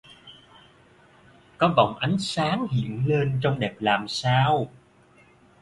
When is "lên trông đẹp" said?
3.07-3.73